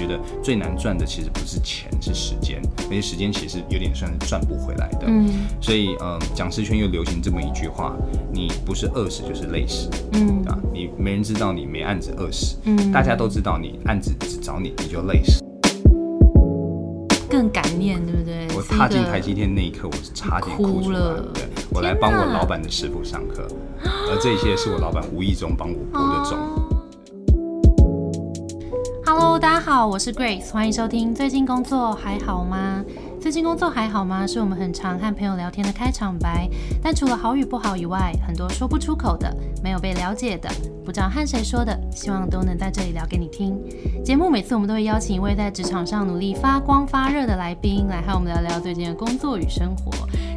[0.00, 5.00] 觉得最难赚的其实不是钱，是时间，而且时间其实有点算是赚不回来的。
[5.06, 5.28] 嗯
[5.60, 7.94] 所以，嗯，讲师圈又流行这么一句话：
[8.32, 10.58] 你不是饿死就是累死，嗯对吧？
[10.72, 15.44] 你没人知道你没案子饿死，嗯，大家都知道你案子只找你，你就累死。
[17.28, 18.48] 更感念，对不对？
[18.56, 20.98] 我踏进台积电那一刻，我是差点哭出来
[21.34, 23.46] 对，我来帮我老板的师傅上课，
[23.84, 26.38] 而这一切是我老板无意中帮我播的种。
[29.38, 31.14] 大家好，我是 Grace，欢迎收听。
[31.14, 32.84] 最近工作还好吗？
[33.20, 34.26] 最近工作还好吗？
[34.26, 36.48] 是我们很常和朋友聊天的开场白。
[36.82, 39.30] 但除了好与不好以外，很多说不出口的、
[39.62, 40.48] 没有被了解的、
[40.86, 43.60] 不知道和谁说的，希望都能在这里聊给你听。
[44.02, 49.92] 节目每次我们都会邀请一位在职场上努力发光发热的来宾，来和我们聊聊最近的工作与生活。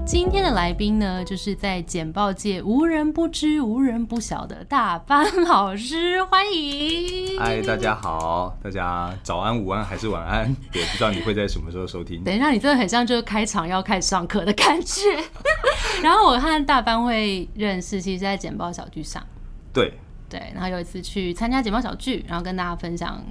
[0.05, 7.39] 今天的来宾呢，就是在简报界无人不知、无人不晓的大班老师，欢迎。
[7.39, 10.53] 嗨，大家好，大家早安、午安还是晚安？
[10.73, 12.21] 也不知道你会在什么时候收听。
[12.21, 15.01] 等一下，你真的很像就是开场要开始上课的感觉。
[16.03, 19.25] 然后我和大班会认识，其实在简报小剧上，
[19.71, 19.93] 对，
[20.27, 20.51] 对。
[20.53, 23.23] 然后有一次去参加简报小剧，然后跟大家分享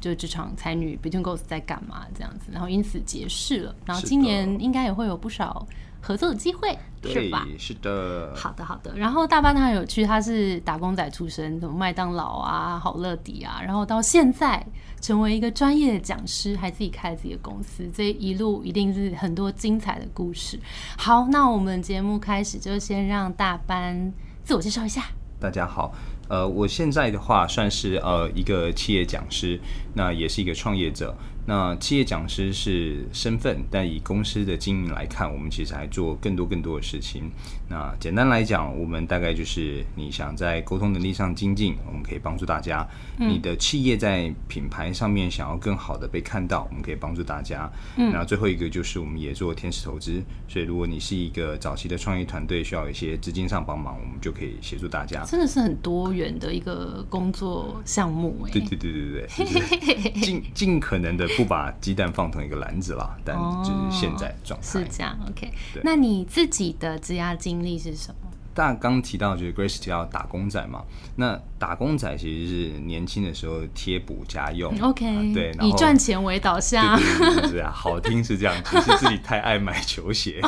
[0.00, 3.74] 就职场才女 Between Girls 在干嘛这样子，然后因此结识了。
[3.86, 5.66] 然后今年应该也会有不少
[6.00, 6.70] 合作的机会，
[7.02, 8.32] 是对吧？，是的。
[8.34, 8.92] 好的，好的。
[8.96, 14.66] 然后大班他很有趣，他是打工仔出身，什么麦当劳啊、好乐迪啊，然后到现在
[15.00, 20.58] 成为一个专业的讲师，还自己开了自己的公司，这一路一定是很多精彩的故事。
[20.96, 24.12] 好，那我们节目开始就先让大班
[24.42, 25.04] 自我介绍一下。
[25.38, 25.92] 大家好，
[26.28, 29.58] 呃，我现在的话算是呃一个企业讲师，
[29.94, 31.14] 那也是一个创业者。
[31.46, 37.30] 那企业讲师是身份，但以公司的经营来看，我们其实还做更多更多的事情。
[37.68, 42.86] 那简单来讲，我们大概就是你想在沟通能力上精进，我们可以帮助大家；
[43.20, 47.70] 你的企业在品牌上面想要更好的被看到，我们可以帮助大家。
[47.96, 55.24] 嗯，然后最后一个就是我们也做天使投资，所以如果你是一个早期的创业团队，需要一些资金上帮忙，我们就可以协助大家。
[55.24, 64.86] 真的是很多元的一个工作项目哎、对对对对对，就是尽 尽可能的不把鸡蛋放同一个篮子啦，但就是现在状态是。
[64.90, 65.50] 这样，OK。
[65.84, 68.29] 那你自己的职涯经历是什么？
[68.52, 70.82] 大家刚提到就是 Grace 提到打工仔嘛，
[71.16, 80.40] 那打工仔其实是年轻的时候贴补家用 OK，、啊对，然以赚钱为导向，对对对对对啊，好听是这样， 其实自己太爱买球鞋，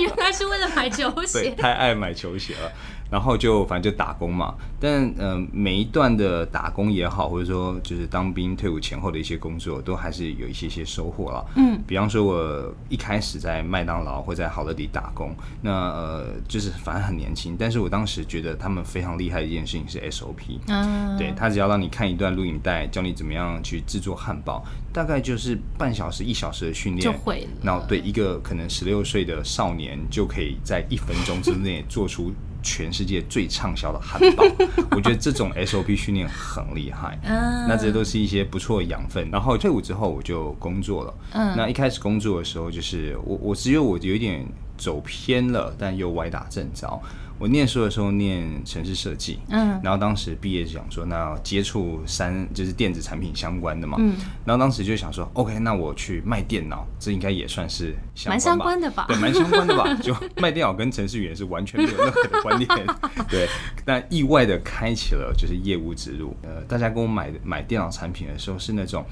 [0.00, 1.50] 原来是为了买球对，鞋。
[1.50, 2.72] 太爱买球鞋了。
[3.10, 11.44] 然后就反正就打工嘛，但嗯、呃每一段的打工也好，或者说就是当兵退伍前后的一些工作，都还是有一些些收获了。
[11.56, 20.58] 嗯，比方说我一开始在麦当劳或在好乐迪打工，那呃就是反正很年轻，但是我当时觉得他们非常厉害的一件事情是 SOP。
[20.68, 32.32] 嗯，对他只要让你看一段录影带，教你怎么样去制作汉堡，大概就是半小时一小时的训练就会了然后对一个可能十六岁的少年，就可以在一分钟之内做出
[32.62, 34.44] 全世界最畅销的汉堡。
[34.92, 37.18] 我觉得这种 SOP 训练很厉害。
[37.24, 39.28] 啊，那这都是一些不错的养分。
[39.30, 41.14] 然后退伍之后我就工作了。
[41.32, 47.00] 嗯那一开始工作的时候，就是我我只有我有一点走偏了，但又歪打正着。
[47.40, 54.14] 我念书的时候念城市设计，嗯然后当时毕业就想说，那要接触三就是电子产品相关的嘛，嗯
[54.44, 59.94] 然后当时就想说，OK，那我去卖电脑，这应该也算是相蛮相关的吧对，蛮相关的吧？
[60.02, 62.68] 就卖电脑跟程序员是完全没有任何的关联，
[63.30, 63.48] 对。
[63.86, 66.36] 但意外的开启了就是业务之路。
[66.42, 69.02] 呃，大家跟我买买电脑产品的时候是那种。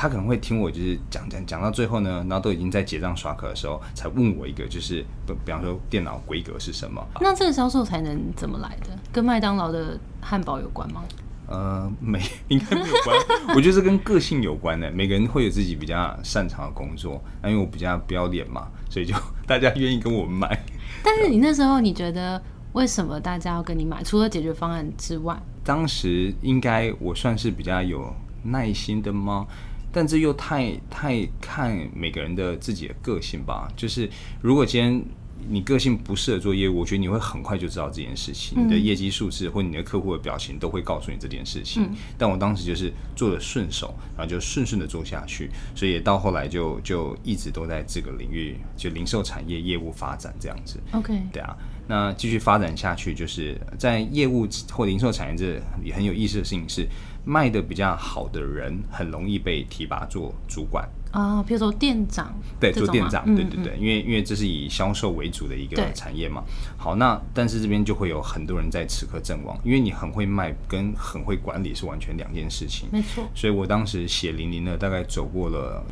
[0.00, 8.96] 他可能会听我就是讲讲讲到最后呢，然后都已经在结账刷卡的时候，才问我一个就是，比比方说电脑规格是什么，那这个销售才能怎么来的？
[9.12, 11.02] 跟麦当劳的汉堡有关吗？
[11.48, 13.18] 呃，没， 应该没有关。
[13.56, 14.88] 我觉得这跟个性有关的。
[14.92, 19.16] 每个人会有自己比较擅长的工作，那因为我比较不要脸嘛，所以就
[19.48, 20.64] 大家愿意跟我们买。
[21.02, 22.40] 但是你那时候你觉得
[22.74, 24.02] 为什么大家要跟你买？
[24.04, 29.46] 除了解决方案之外，当时应该我算是比较有耐心的吗？
[29.92, 33.68] 但这又太太看每个人的自己的个性吧。
[33.76, 34.08] 就是
[34.40, 35.02] 如果今天
[35.48, 41.88] 你个性不适合做业务，我觉得你会很快就知道这件事情，你的业绩数字或你的客户的表情都会告诉你这件事情。
[42.18, 50.80] 但我当时就是做的顺手，然后就顺顺的做下去，所以到后来就就一直都在这个领域，就零售产业业务发展这样子。
[50.92, 51.56] OK，对啊，
[51.86, 56.86] 那继续发展下去，就是在业务或零售产业这也很有意思的事情是，
[57.28, 66.42] 卖的比较好的人很容易被提拔做主管，啊，比如说店长，对，做店长，嗯对对对，因为因为这是以销售为主的一个产业嘛。
[66.78, 72.88] 好，那但是这边就会有很多人在此刻阵亡，因为你很会卖跟很会管理是完全两件事情。
[72.90, 75.84] 没错，所以我当时血淋淋的大概走过了，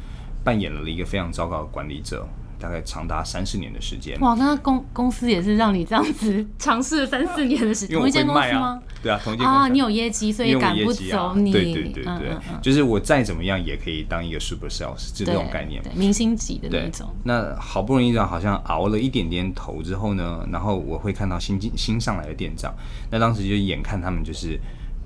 [0.43, 2.27] 扮演了一个非常糟糕的管理者，
[2.59, 4.19] 大概长达三四年的时间。
[4.21, 9.69] 哇，那公公司也是让你这样子 尝试了三四年的时间，同一间公司吗？，对啊，同一间公司啊，啊。
[9.69, 11.53] 你有业绩，所以赶不走你。
[11.53, 15.83] 对对对对，就是我再怎么样也可以当一个 super sales，就这种概念。
[15.95, 22.75] 明星级的那对种。，那好不容易好像熬了一点点头之后呢，然后我会看到新进新上来的店长，
[23.11, 24.59] 那当时就眼看他们就是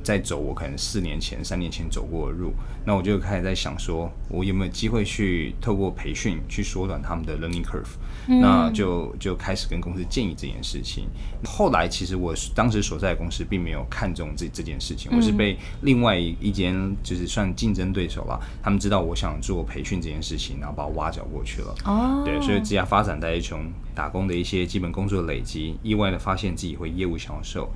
[0.03, 2.53] 在走我可能四年前、三年前走过的路，
[2.85, 11.05] 那我就开始在想说，我有没有机会去透过培训去缩短他们的 learning curve，、那就就开始跟公司建议这件事情。
[11.45, 21.75] 后来其实我当时所在的公司并没有看中这这件事情，我是被另外一间就是算竞争对手啦，他们知道我想做培训这件事情，然后把我挖角过去了。
[21.85, 27.71] 哦，对，所以职业发展在一从打工的一些基本工作累积，意外的发现自己会业务销售。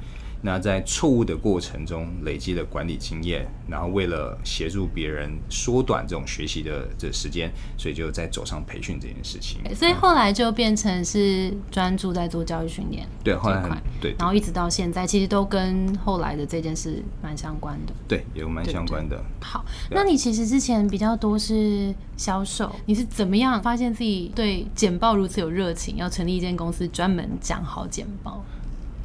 [0.46, 9.62] 那在错误的过程中累积了管理经验，然后为了协助别人缩短这种学习的这时间，所以就在走上培训这件事情。
[9.74, 17.94] 所以后来就变成是专注在做教育训练对，后来对然后一直到现在，其实都跟后来的这件事蛮相关的。
[18.06, 19.18] 对有蛮相关的。
[19.40, 28.44] 好，那你其实之前比较多是销售，你是怎么样发现自己对简报如此有热情，要成立一间公司专门讲好简报？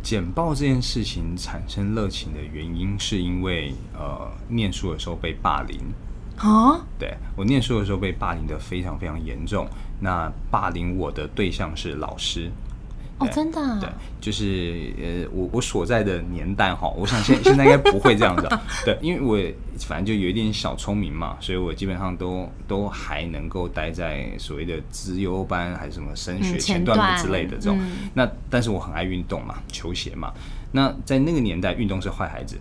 [0.01, 5.79] 简报这件事情产生热情的原因，是因为呃，念书的时候被霸凌。
[6.37, 9.67] 啊，对我念书的时候被霸凌的非常非常严重。
[9.99, 12.49] 那霸凌我的对象是老师。
[13.19, 13.77] 哦，对真的、啊？
[13.79, 13.89] 对，
[14.19, 19.37] 就是呃，我我所在的年代哈，我想现现在应该不会这样子、啊， 对，因为我
[19.85, 27.77] 反正就有一点小聪明嘛，所以我基本上都都还能够待在所谓的资优班还是什么升学嗯前前段段之类的这种。
[27.79, 30.33] 嗯那但是我很爱运动嘛，球鞋嘛，
[30.71, 32.57] 那在那个年代，运动是坏孩子，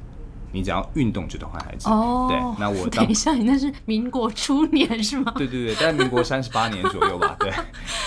[0.53, 1.89] 你只要运动就能坏孩子。
[1.89, 5.33] 哦，对，那我当等一下，你那是民国初年是吗？
[5.37, 7.53] 对对对，在民国三十八年左右吧， 对，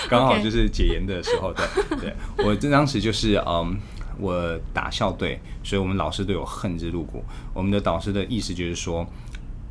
[0.10, 2.14] 刚好就是解严的时候，对对，
[2.46, 3.78] 我这当时就是嗯，
[4.20, 7.24] 我打校队，所以我们老师对我恨之入骨。
[7.54, 9.06] 我们的导师的意思就是说，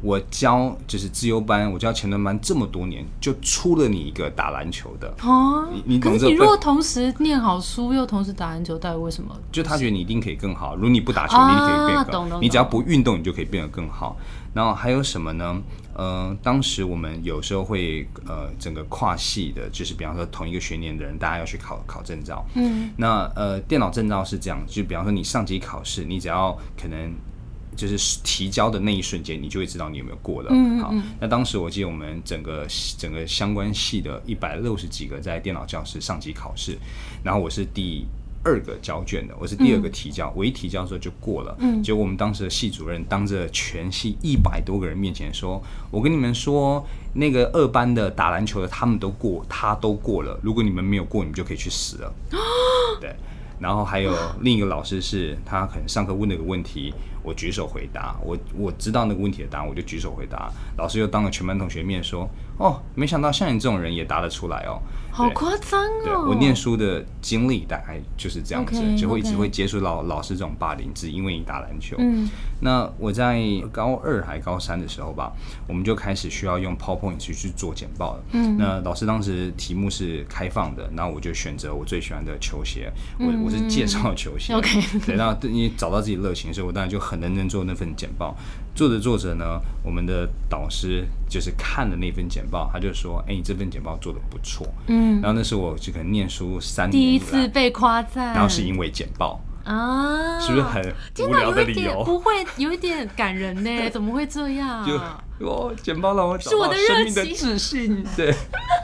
[0.02, 5.68] 我教就是自由班，我教前端班这么多年，就出了你一个打篮球的，哦
[6.00, 9.36] 可是你如果同时念好书又同时打篮球，到底为什么？
[9.52, 10.74] 就他觉得你一定可以更好。
[10.74, 12.10] 如果你不打球，啊你一定可以变更好。
[12.12, 14.16] 懂懂你只要不运动，你就可以变得更好。
[14.52, 15.62] 然后还有什么呢？
[15.94, 22.44] 呃，当时我们有时候会呃，整个跨系的，就是比方说同一个学年的人，大家要去考考证照。
[22.54, 27.12] 嗯，那呃，电脑证照是这样，就比方说你上级考试，你只要可能
[27.88, 30.50] 就是提交的那一瞬间，你就会知道你有没有过了。
[30.50, 32.66] 好嗯嗯嗯，那当时我记得我们整个
[32.98, 36.78] 整个相关系的一百六十几个在电脑教室上级考试，
[37.22, 38.04] 然后我是第。
[38.42, 41.54] 二个交卷的，我是第二个提交，我一提交的时候就过了。
[41.58, 45.62] 嗯结果我们当时的系主任当着全系一百多个人面前说
[45.92, 46.82] ：“我跟你们说，
[47.12, 50.40] 那个二班的打篮球的他们都过，他都过了。
[50.42, 52.10] 如果你们没有过，你们就可以去死了。”
[52.98, 53.14] 对，
[53.58, 60.50] 然后还有另一个老师是，他可能上课问了个问题，我举手回答，我我知道那个问题的答案，我就举手回答。
[60.76, 62.28] 老师又当着全班同学面说
[62.60, 64.80] ：“哦，没想到像你这种人也答得出来哦。”
[65.12, 66.02] 好夸张哦！
[66.04, 71.96] 对我念书的经历大概就是这样子就会一直会接触到老师这种霸凌，只因为你打篮球。
[71.98, 72.30] 嗯，
[72.60, 73.42] 那我在
[73.72, 75.32] 高二还高三的时候吧，
[75.66, 78.22] 我们就开始需要用 PowerPoint 去去做简报了。
[78.34, 84.54] 嗯那老师当时题目是开放的，然后我就选择我最喜欢的球鞋，我我是介绍球鞋。
[84.54, 88.36] 嗯 OK 对，那对你找到自己热情，所以我当然就很认真做那份简报。
[88.80, 99.38] 做着做着呢，我们的导师就是看了那份简报，他就说：“哎、你这份简报做的不错。”嗯，然后那是我就可能念书三年第一次被夸赞，然后是因为简报，
[99.70, 100.82] 啊，是不是很
[101.20, 102.04] 无聊的有一点理由？
[102.04, 104.84] 不会，有一点感人呢，怎么会这样？
[104.84, 104.98] 就
[105.46, 108.34] 哦，简报让我找到是我的热生命的情自信， 对，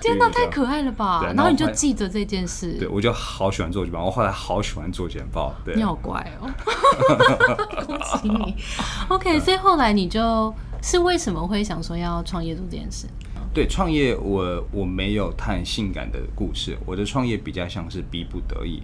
[0.01, 1.23] 天哪，太可爱了吧！
[1.35, 6.49] 然后你就记着这件事，对我就好喜欢做简报，我后来好喜欢做简报，对你，好乖哦，
[7.85, 8.55] 恭喜你。
[9.09, 13.07] OK，所以后来你就是为什么会想说要创业做这件事？
[13.53, 18.83] 对，创业我我没有太性感的故事，我的创业比较像是逼不得已。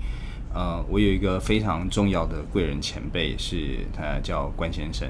[0.54, 5.08] 呃，我有一个非常重要的贵人前辈，是他叫关先生。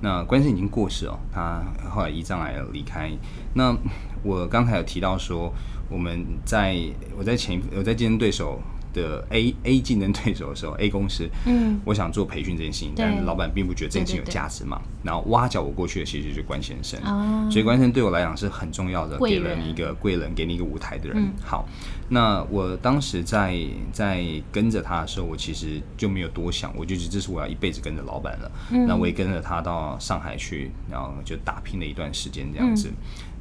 [0.00, 3.10] 那关先生已经过世哦，他后来胰脏癌离开。
[3.54, 3.74] 那
[4.22, 5.52] 我刚才有提到说，
[5.88, 6.76] 我们在
[7.16, 8.60] 我在前我在竞争对手
[8.92, 14.80] 的 A A 竞争对手的时候，A 公司，嗯，我想做培训这件事情，对但老板并不觉得这件事情有价值嘛。
[15.02, 21.18] 然后挖角我过去的其实就是关先生，哦所以关先生对我来讲是很重要的，给了你一个贵人，给你一个舞台的人。
[21.18, 21.66] 嗯好，
[22.08, 23.58] 那我当时在
[23.92, 28.50] 在跟着他的时候，我其实就没有多想，我就觉得这是我要一辈子跟着老板了。
[28.70, 32.88] 嗯那我也跟着他到上海去，然后就打拼了一段时间这样子。
[32.88, 32.94] 嗯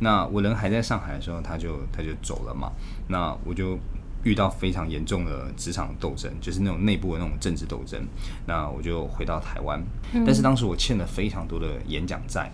[0.03, 2.71] 那我人还在上海的时候，他就他就走了嘛。
[3.07, 3.77] 那我就
[4.23, 8.01] 遇到非常严重的职场斗争，就是那种内部的那种政治斗争。
[8.45, 9.81] 那我就回到台湾，
[10.13, 12.51] 嗯但是当时我欠了非常多的演讲债。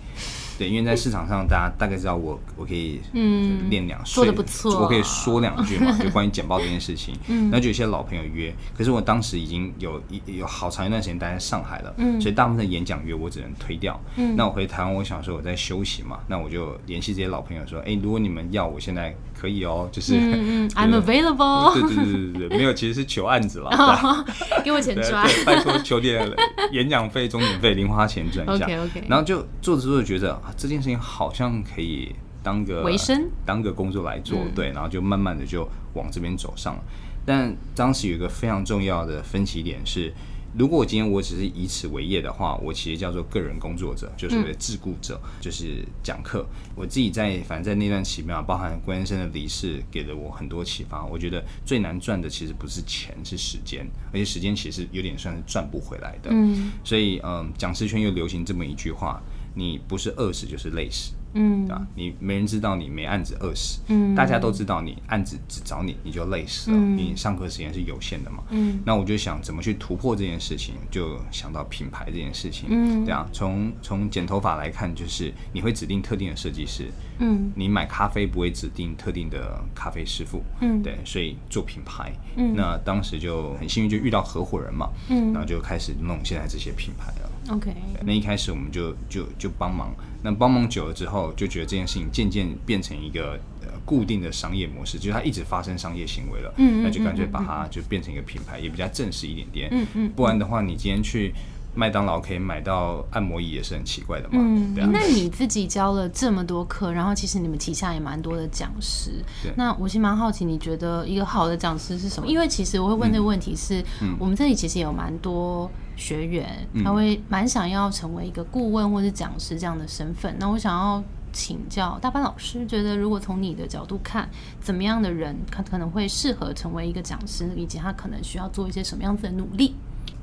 [0.58, 7.16] 对，因为在市场上，大家大概知道我我可以嗯练两做岁，得不错我可以说两句嘛， 就关于简报这件事情。
[7.28, 14.00] 嗯，那就有些老朋友约，可是我当时已经有一有好长一段时间待在上海了，嗯所以大部分的演讲约我只能推掉。
[14.16, 20.16] 嗯那我回台湾，我想说我在休息嘛，那我就联系这些老朋友说，哎、如果你们要，我现在可以哦，就是。
[20.18, 23.70] 嗯嗯， I'm available，对对对对对，没有，其实是求案子啦。
[23.70, 24.26] 对啊
[24.66, 25.28] 给我钱赚。
[25.46, 26.30] 拜托求点
[26.72, 28.66] 演讲费、钟点费、零花钱赚一 下。
[28.66, 36.84] OK，OK 然后就做着做着觉得、啊、这件事情好像可以当个维生，当个工作来做，嗯对，然后就慢慢的就往这边走上了。
[37.26, 40.12] 但当时有一个非常重要的分歧点是。
[40.58, 46.44] 如果我今天我只是以此为业的话，我其实叫做个人工作者，就是所谓的自雇者，就是讲课。
[46.76, 51.06] 我自己在反正在那段期间啊，包含关先生的离世，给了我很多启发。
[51.06, 56.32] 我觉得最难赚的其实不是钱，是时间，而且时间其实有点算是赚不回来的。
[56.32, 59.22] 嗯所以，嗯，讲师圈又流行这么一句话：
[59.54, 61.14] 你不是饿死就是累死。
[61.38, 61.88] 嗯对吧？
[61.96, 66.78] 你没人知道你没案子饿死，嗯大家都知道你案子只找你，你就累死了。
[66.78, 68.44] 嗯你上课时间是有限的嘛。
[68.50, 72.68] 嗯那我就想怎么去突破这件事情，就想到品牌这件事情。
[72.72, 76.90] 嗯对啊，从从剪头发来看，就是你会指定特定的设计师，
[77.20, 87.56] 嗯你买咖啡不会指定特定的咖啡师傅，嗯对，所以做品牌，嗯那当时就很幸运就遇到合伙人嘛，嗯然后就开始弄现在这些品牌了。
[87.56, 87.74] ，OK，
[88.06, 89.94] 那一开始我们就就就帮忙，
[90.30, 101.34] 那帮忙久了之后，就觉得这件事情渐渐变成一个呃固定的商业模式，就是它一直发生商业行为了，嗯嗯那就干脆把它就变成一个品牌，也比较正式一点点，嗯嗯不然的话，你今天去
[101.78, 109.54] 麦当劳可以买到按摩椅也是很奇怪的嘛，嗯，对啊，那你自己教了这么多课，然后其实你们旗下也蛮多的讲师对。
[109.56, 112.28] 那我其实蛮好奇，你觉得一个好的讲师是什么？
[112.28, 120.36] 因为其实我会问这个问题是，嗯我们这里其实有蛮多学员，嗯他会蛮想要成为一个顾问或是讲师这样的身份。
[120.40, 124.28] 那我想要请教大班老师，觉得如果从你的角度看，
[124.60, 129.76] 怎么样的人他可能会适合成为一个讲师，以及他可能需要做一些什么样子的努力？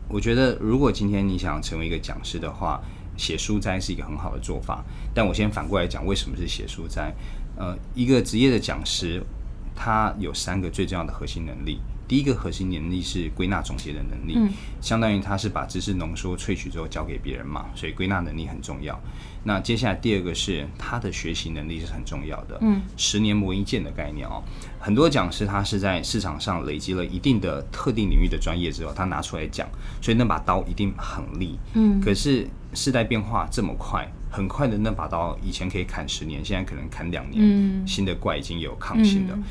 [0.08, 2.80] 我觉得，如果今天你想成为一个讲师的话，
[3.16, 4.84] 写书斋是一个很好的做法。
[5.14, 7.14] 但我先反过来讲，为什么是写书斋？
[7.56, 9.22] 呃，一个职业的讲师，
[9.74, 11.80] 他有三个最重要的核心能力。
[12.06, 19.00] 第一个核心能力是归纳总结的能力，嗯相当于他是把知识浓缩萃取之后交给别人嘛，所以归纳能力很重要。
[19.46, 24.42] 那接下来第二个是他的学习能力是很重要的，嗯，十年磨一剑的概念哦。
[24.78, 29.68] 很多讲师他是在市场上累积了一定的特定领域的专业之后，他拿出来讲，
[30.00, 31.58] 所以那把刀一定很利。
[31.74, 37.42] 嗯可是时代变化这么快，很快的那把刀以前可以砍十年，现在可能砍两年。
[37.42, 39.34] 嗯新的怪已经有抗性的。
[39.34, 39.44] 嗯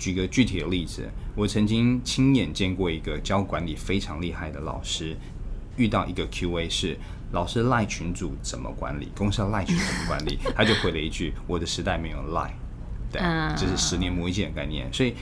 [0.00, 5.14] 举个具体的例子，我曾经亲眼见过一个教管理非常厉害的老师，
[5.76, 6.96] 遇到一个 Q&A 是
[7.32, 12.52] 老师赖群主怎么管理，公司要赖群怎么管理，他就回了一句：我的时代没有赖。
[13.12, 15.12] 对，啊这是十年磨一剑的概念，所以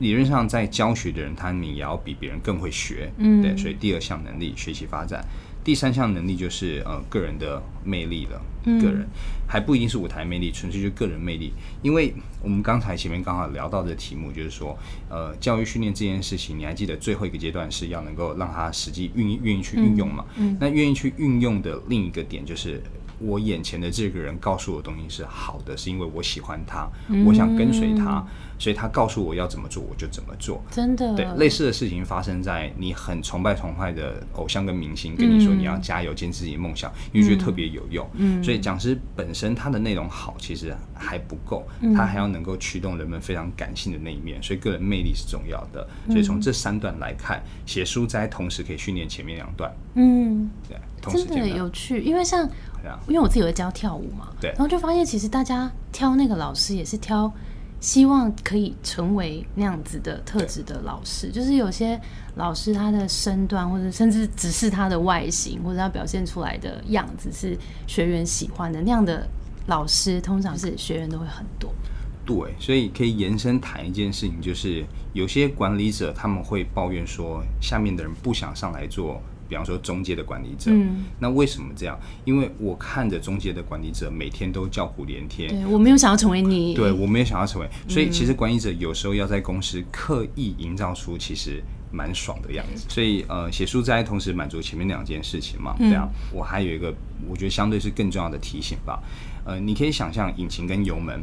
[0.00, 3.12] 理论上在教学的人，他你也要比别人更会学。
[3.18, 5.24] 嗯对，所以第二项能力学习发展，
[5.64, 8.40] 第三项能力就是呃个人的魅力了。
[8.66, 9.06] 嗯个人
[9.46, 11.52] 还不一定是舞台魅力，纯粹就是个人魅力。
[11.82, 14.78] 因为我们刚才前面刚好聊到的题目，就是说，
[15.10, 20.24] 呃，教育训练这件事情，你还记得最后一个阶段是要能够让他实际运愿意去运用嘛？
[20.36, 22.82] 嗯嗯那愿意去运用的另一个点就是。
[23.18, 26.88] 我眼前的这个人告诉我的东西是好的，是因为我喜欢他，
[27.26, 28.24] 我想跟随他，
[28.58, 30.62] 所以他告诉我要怎么做，我就怎么做。
[30.70, 31.14] 真的。
[31.14, 38.08] 对，类似的事情发生在你很崇拜崇拜的偶像跟明星跟你说嗯你要加油，坚持自己的梦想，你就觉得特别有用。
[38.14, 38.42] 嗯。
[38.42, 45.86] 所以讲师本身他的内容好，其实还不够，嗯他还要能够驱动人们非常感性的那一面，所以个人魅力是重要的。
[46.08, 52.48] 所以从这三段来看，写书斋同时可以训练前面两段，嗯，对，同时有趣，因为像
[53.08, 54.50] 因为我自己会教跳舞嘛，对。
[54.50, 57.32] 然后就发现其实大家挑那个老师也是挑
[57.80, 62.00] 希望可以成为那样子的特质的老师，就是有些
[62.36, 69.28] 老师他的身段或者甚至只是他的外形或者他表现出来的样子是学员喜欢的那样的
[69.66, 71.70] 老师，通常是学员都会很多。
[72.24, 79.20] 对，所以可以延伸谈一件事情，就是有些管理者他们会抱怨说，下面的人不想上来做，
[79.54, 80.72] 比方说中介的管理者。
[80.72, 81.96] 嗯那为什么这样？
[82.24, 92.84] 因为我看着中介的管理者每天都叫苦连天，对我没有想要成为你，对我没有想要成为，所以其实管理者有时候要在公司刻意营造出其实蛮爽的样子。
[92.88, 96.08] 所以呃，写书斋同时满足前面两件事情嘛，嗯对啊。
[96.32, 96.92] 我还有一个
[97.28, 99.00] 我觉得相对是更重要的提醒吧，
[99.46, 101.22] 呃，你可以想象引擎跟油门。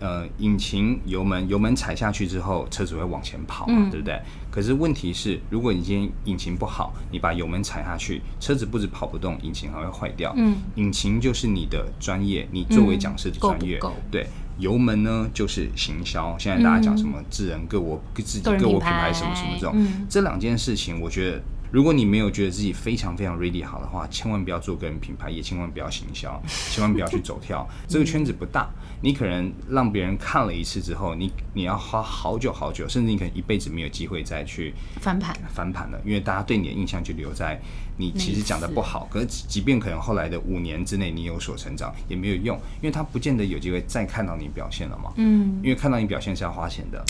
[0.00, 4.20] 呃，引擎、油门，油门踩下去之后，车子会往前跑嘛，嗯对不对？
[4.54, 10.32] 可是问题是，如果你今天引擎不好，你把油门踩下去，车子不止跑不动，引擎还会坏掉。
[10.36, 14.28] 嗯，引擎就是你的专业，你作为讲师的专业，够不够对。
[14.58, 16.38] 油门呢，就是行销。
[16.38, 21.42] 现在大家讲什么智能各我自己各我品牌品牌什么什么这种，嗯这两件事情，我觉得
[21.74, 26.40] 如果你没有觉得自己非常非常 ready 好的话，千万不要做个人品牌，也千万不要行销，
[26.70, 27.68] 千万不要去走跳。
[27.88, 37.60] 这个圈子不大，你可能让别人看了一次之后，你你要花好久好久，甚至你可能一辈子没有机会再去翻盘，翻盘了，因为大家对你的印象就留在
[37.96, 45.12] 你其实讲的不好，可是即便可能后来的五年之内你有所成长也没有用，因为他不见得有机会再看到你表现了嘛。
[45.16, 47.04] 嗯，因为看到你表现是要花钱的，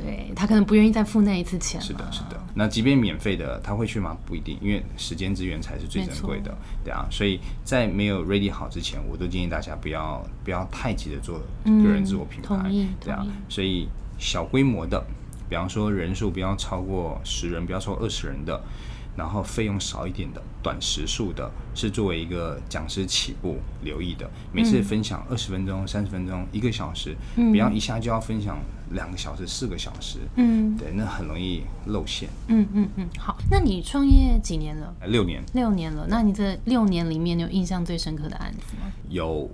[0.00, 2.40] 对他可能不愿意再付那一次钱了，是的，是的。
[2.54, 4.16] 那即便免费的，他会去吗？
[4.24, 7.06] 不一定，因为时间资源才是最珍贵的，对啊。
[7.10, 13.30] 所以在没有 ready 好之前，我都建议大家不要不要太急着做个人自我品牌，同意对啊同意。
[13.48, 15.04] 所以小规模的，
[15.48, 18.60] 比方说人数不要超过十人，不要超过二十人的。
[19.16, 24.28] 然后费用少一点的、短时数的，是作为一个讲师起步留意的。
[24.52, 28.58] 每次分享二十分钟、三十分钟、一个小时，不要一下就要分享
[28.94, 30.18] 两个小时、四个小时。
[30.36, 32.28] 嗯对，那很容易露馅。
[32.48, 34.94] 嗯嗯嗯，好，那你创业几年了？
[35.06, 38.90] 六年六年了，那你这六年里面，你有印象最深刻的案子吗？
[39.08, 39.50] 有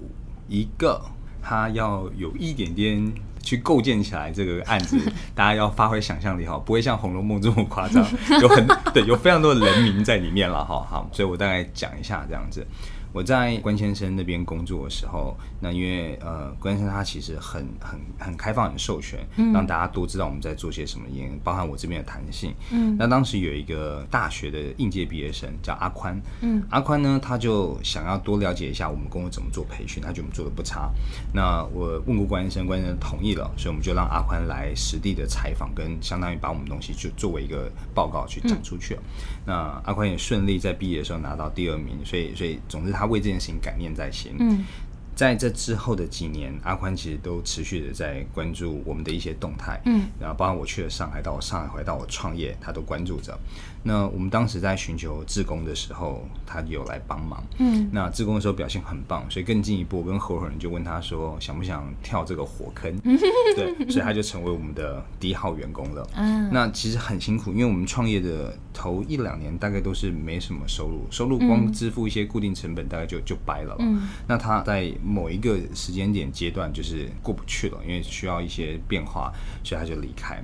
[0.49, 1.00] 一个，
[1.42, 4.99] 他要有一点点去构建起来这个案子，
[5.35, 8.06] 大家要发挥想象力哈，不会像《红楼梦》这么夸张，
[8.40, 10.87] 有很 对，有非常多的人名在里面了哈。
[10.88, 12.66] 好，所以我大概讲一下这样子。
[13.12, 19.19] 我在关先生那边工作的时候，那因为呃关先生他其实很很很开放、很授权，
[19.52, 22.55] 让大家都知道我们在做些什么，也包含我这边的弹性。
[22.71, 30.90] 嗯那当时有一个大学的应届毕业生叫阿宽，嗯，阿宽呢他就想要多了解一下我们公司怎么做培训，他觉得我们做的不差。
[31.33, 39.03] 那我问过关先生，关先生同意了，所以我们就让阿宽来实地的采访，跟相当于把我们东西就作为一个报告去讲出去了。
[39.46, 44.34] 那阿宽也顺利在毕业的时候拿到第二名，所以所以总之他为这件事情感念在心。
[44.38, 44.64] 嗯
[45.12, 53.38] 在这之后的几年，阿宽其实都持续的在关注我们的一些动态，嗯，然后包括我去了上海，到我上海回到我创业，他都关注着。
[53.83, 57.43] 那我们当时在寻求志工的时候，他有来帮忙。
[57.59, 62.95] 嗯那志工的时候表现很棒，所以更进一步，我跟合伙人就问他说，想不想跳这个火坑？
[63.57, 66.07] 对，所以他就成为我们的第一号员工了。
[66.16, 73.79] 嗯那其实很辛苦，因为我们创业的头一两年大概都是没什么收入，收入光支付一些固定成本，大概就就掰了了。
[73.81, 79.33] 嗯那他在某一个时间点阶段就是过不去了，因为需要一些变化，
[79.64, 80.43] 所以他就离开。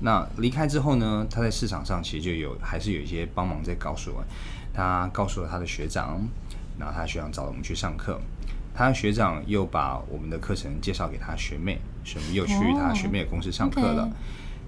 [0.00, 4.24] 那离开之后呢，他在市场上其实就有还是有一些帮忙在告诉我，
[4.72, 6.20] 他告诉了他的学长，
[6.78, 8.20] 然后他学长找了我们去上课，
[8.74, 14.10] 他学长又把我们的课程介绍给他学妹，所以我们又去他学妹的公司上课了。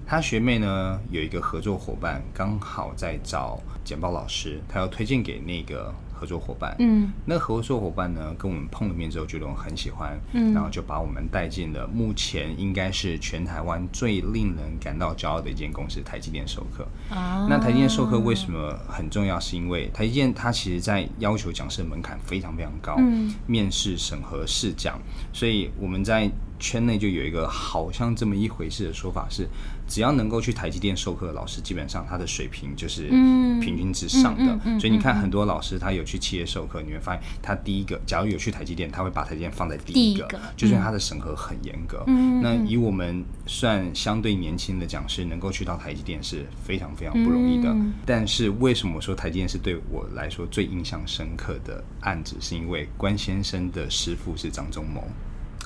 [0.07, 6.75] 他学妹呢有一个合作伙伴，刚好在找简报老师，他要推荐给那个合作伙伴。
[6.79, 16.87] 嗯那合作伙伴呢，跟我们碰了面之后，觉得我很喜欢，嗯然后就把我们带进了目前应该是全台湾最令人感到骄傲的一间公司——台积电授课。
[17.11, 19.39] 啊，那台积电授课为什么很重要？
[19.39, 24.99] 是因为台积电它其实在要求讲师的门槛非常非常高，嗯面试、审核、试讲，
[25.33, 29.47] 所以我们在圈内就有一个好像这么一回事的说法是，
[29.89, 34.79] 只要能够去台积电授课的老师，基本上他的水平就是嗯平均之上的。
[34.79, 42.05] 所以你看很多老师他有去企业授课，你会发现他第一个，假如有去台积电，他会把台积电放在第一个，就是因为他的审核很严格。
[42.43, 47.71] 那以我们算相对年轻的讲师，能够去到台积电是非常非常不容易的。
[47.71, 55.03] 嗯但是为什么我说台积电是对我来说最印象深刻的案子，是因为关先生的师傅是张忠谋。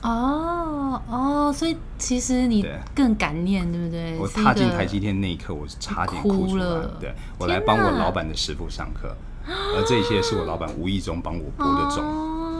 [0.02, 4.18] 哦哦，所以其实你更感念，对不对？
[4.18, 6.96] 我踏进台积电那一刻，我是差点哭出来哭了。
[7.00, 9.14] 对我来帮我老板的师傅上课，
[9.46, 12.04] 而这一切是我老板无意中帮我播的种。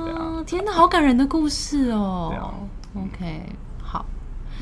[0.05, 2.29] 对啊哦，天哪，好感人的故事哦。
[2.31, 2.55] 对啊
[2.95, 3.70] OK，好。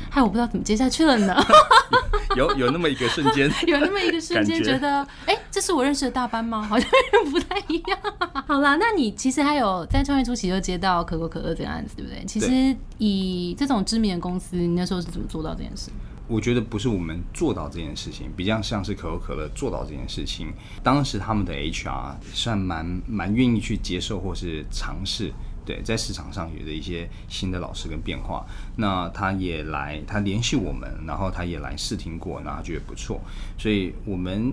[0.09, 1.35] 害我不知道怎么接下去了呢。
[2.35, 6.61] 有有那么一个瞬间，有那么一个瞬间 觉觉得，哎、这是我认识的大班吗？
[6.61, 7.99] 好像有点不太一样。
[8.47, 12.23] 好啦，那你其实还有在创业初期就接到可口可乐这个案子，对不对？
[12.25, 15.89] 其实以这种知名的公司，你那时候是怎么做到这件事？
[16.27, 20.53] 我觉得不是我们做到这件事情，比较像是可口可乐做到这件事情。
[20.83, 25.33] 当时他们的 HR 算蛮蛮愿意去接受或是尝试，
[25.69, 28.43] 对，在市场上有的一些新的老师跟变化。
[28.75, 33.21] 那他也来，他联系我们，然后他也来试听过，然后他觉得不错，
[33.55, 34.51] 所以我们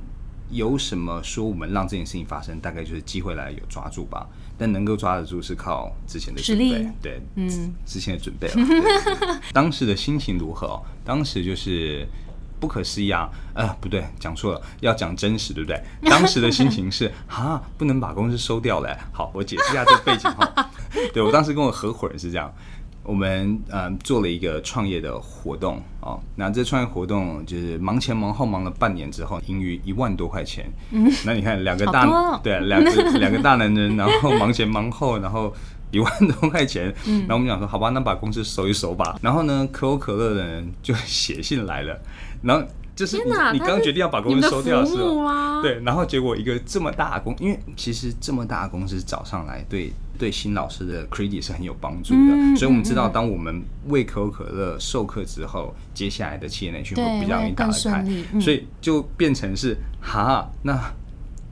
[0.50, 4.28] 有什么说我们让这件事情发生，大概就是机会来有抓住吧。
[4.58, 9.40] 但能够抓得住是靠之前的准备，对，嗯，之前的准备 了。
[9.54, 10.82] 当时的心情如何哦？
[11.02, 12.06] 当时就是
[12.58, 13.28] 不可思议啊！
[13.54, 15.80] 呃，不对，讲错了，要讲真实，对不对？
[16.10, 18.96] 当时的心情是 啊，不能把公司收掉了。
[19.12, 20.70] 好，我解释一下这个背景哈。
[21.12, 22.52] 对我当时跟我合伙人是这样。
[23.02, 30.68] 我们呃做了一个创业的活动哦，那这创业活动就是忙前忙后忙了半年之后，盈余一万多块钱。
[30.90, 32.90] 嗯，那你看两个大哦对两个
[33.20, 35.54] 两个大男人，然后忙前忙后，然后
[35.92, 39.16] 一万多块钱，嗯然后我们想说，好吧，那把公司收一收吧。
[39.22, 41.96] 然后呢，可口可乐的人就写信来了，
[42.42, 45.08] 然后就是，你你刚刚决定要把公司收掉的父是吧？
[45.08, 60.78] 母吗？，对，然后结果一个这么大的公，因为其实这么大的公司找上来，对对新老师的 credit 是很有帮助的，嗯所以我们知道，当我们为可口可乐授课之后，接下来的企业内训会比较容易打得开，嗯所以就变成是哈，那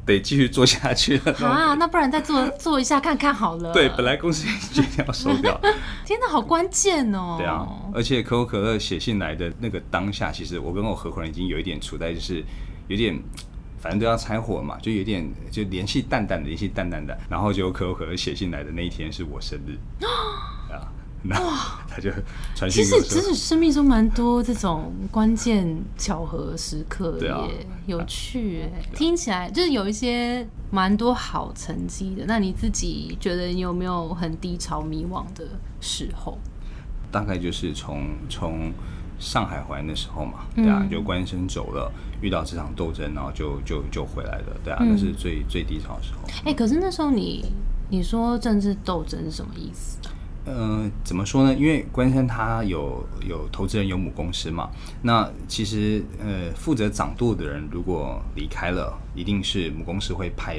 [0.06, 1.32] 得继续做下去了。
[1.46, 3.72] 啊，那不然再做 做一下看看好了。
[3.72, 5.58] 对，本来公司决定要收掉，
[6.04, 7.36] 天哪，好关键哦。
[7.38, 12.44] 对啊，而且可口可乐写信来的那个当下，其实我跟我合伙人已经有一点处在就是
[12.88, 13.18] 有点，
[13.78, 17.16] 反正都要拆伙嘛，就有点就联系淡淡的，联系淡淡的。
[17.28, 20.08] 然后就可口可乐写信来的那一天是我生日，啊，
[21.28, 22.10] 然后 他就
[22.54, 27.48] 传其实，其实生命中蛮多这种关键巧合时刻对啊，
[27.86, 28.82] 有趣哎。
[28.94, 32.24] 听起来就是有一些蛮多好成绩的。
[32.26, 35.46] 那你自己觉得你有没有很低潮、迷惘的
[35.80, 36.36] 时候？
[37.10, 38.72] 大概就是从从
[39.20, 46.28] 上海回来的时候嘛，对啊，嗯就关生走了，遇到这场斗争，然后就就就回来了，对啊，嗯那是最最低潮的时候。
[46.44, 47.46] 哎、可是那时候你
[47.88, 49.96] 你说政治斗争是什么意思？
[50.46, 51.54] 呃，怎么说呢？
[51.54, 54.70] 因为关山他有有投资人有母公司嘛，
[55.02, 60.58] 那其实呃负责掌舵的人如果离开了，一定是母公司会派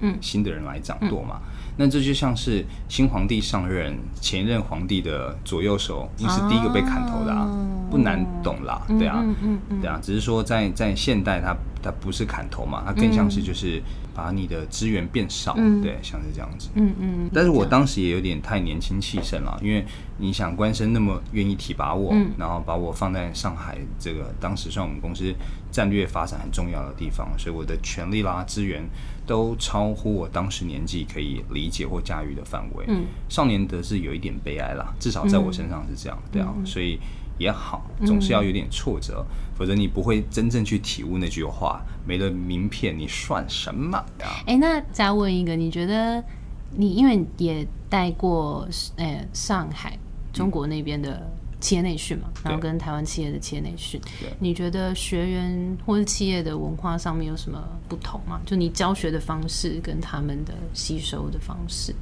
[0.00, 1.40] 嗯新的人来掌舵嘛。
[1.76, 7.70] 那这就像是新皇帝上任，前任皇帝的左右手，你是第一个被砍头的啊，哦。
[7.90, 13.80] 不难懂啦，对啊，嗯嗯嗯对啊，只是说在在现代他他不是砍头嘛，他更像是就是
[14.14, 15.82] 把你的资源变少，嗯。
[15.82, 16.68] 对，像是这样子。
[16.74, 19.84] 嗯嗯，但是我当时也有点太年轻气盛了，因为
[20.18, 22.30] 你想关生那么愿意提拔我，嗯。
[22.38, 25.34] 然后把我放在上海这个当时算我们公司
[25.70, 28.82] 战略发展很重要的地方，所以我的权力啦、资源
[29.26, 32.84] 都超乎我当时年纪可以理解或驾驭的范围。
[32.88, 36.64] 嗯，少年得志有一点悲哀啦，至少在我身上是这样，对啊，嗯。
[36.64, 36.98] 所以
[37.38, 39.24] 也好，总是要有点挫折，
[39.56, 44.26] 否则你不会真正去体悟那句话：没了名片，你算什么呀？
[44.46, 46.22] 哎、那再问一个，你觉得
[46.70, 49.98] 你因为也带过呃上海
[50.32, 58.40] 中国那边的企业内训嘛，然后跟台湾企业的企业内训对，你觉得学员或者企业的文化上面有什么不同吗？
[58.44, 61.94] 就你教学的方式跟他们的吸收的方式，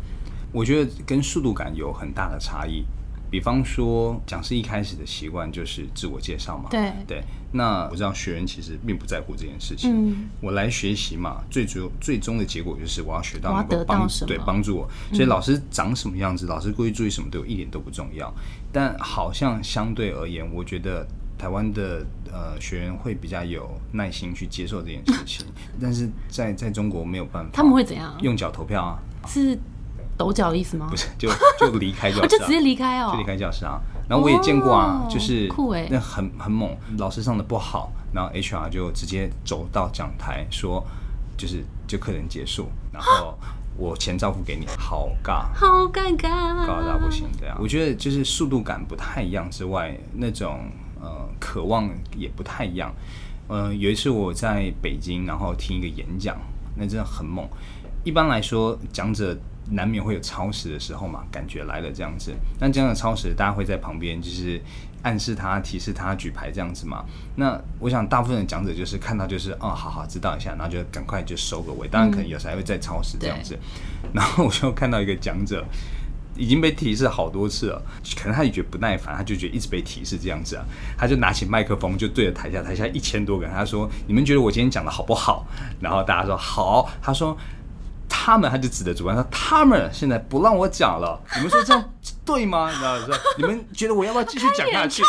[0.52, 2.84] 我觉得跟速度感有很大的差异。
[3.32, 7.24] 比方说，讲师一开始的习惯就是自我介绍嘛，对对。
[7.54, 9.90] 那我知道学员其实并不在乎这件事情。
[9.90, 14.90] 嗯我来学习嘛，最主最终的结果就是我要学到能够帮对帮助我。
[15.14, 18.30] 所以老师长什么样子，老师故意注意什么，对我一点都不重要。
[18.70, 21.06] 但好像相对而言，我觉得
[21.38, 25.46] 台湾的呃学员会比较有耐心去接受这件事情，
[25.80, 28.14] 但是在在中国没有办法，他们会怎样？
[28.20, 29.58] 用脚投票啊，是
[30.22, 30.87] 抖脚的意思吗？
[30.88, 33.80] 不是就就离开教室、 就直接离开哦，就离开教室啊。
[34.08, 40.85] 然后我也见过啊，哦就是酷欸那很很猛，老师上的不好，然后 HR 就直接走到讲台说，
[41.37, 43.37] 就是就课程结束，然后
[43.76, 45.46] 我钱照付给你，好尬。
[45.54, 46.28] 好尴尬，
[46.66, 52.92] 尬到不行，这样，我觉得就是速度感不太一样之外，那种呃渴望也不太一样。
[53.48, 56.37] 呃，有一次我在北京，然后听一个演讲，
[56.76, 57.46] 那真的很猛。
[58.04, 59.37] 一般来说，讲者
[59.70, 62.33] 难免会有超时的时候嘛，感觉来了这样子。
[62.59, 64.61] 那这样的超时，大家会在旁边就是
[65.03, 67.05] 暗示他、提示他举牌这样子嘛。
[67.37, 71.88] 那我想大部分的讲者就是看到就是哦，好好知道一下，然后就赶快就收个尾。
[71.88, 73.59] 当然可能有时还会再超时这样子。
[74.12, 75.64] 然后我就看到一个讲者，
[76.37, 77.83] 已经被提示好多次了，
[78.16, 80.64] 可能他也觉得不耐烦，他就觉得一直被提示这样子啊，
[80.98, 85.46] 他就拿起麦克风就对着台下，台下一千多个人，他说：“你们觉得我今天讲的好不好？”
[85.81, 87.37] 然后大家说好，他说。
[88.14, 91.90] 他们，他就指着主办方：“他们现在不让我讲了，你们说这样
[92.25, 92.68] 对吗？
[92.70, 95.03] 你知道说你们觉得我要不要继续讲下去？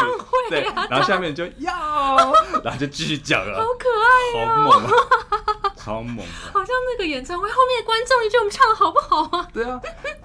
[0.50, 2.16] 对，然后下面就要，
[2.64, 3.90] 然后就继续讲了，好可
[4.40, 4.92] 爱，好猛，啊。
[5.84, 9.46] 超猛，好像那个演唱会后面的观众，你觉得我们唱的好不好啊？
[9.54, 9.78] 对啊，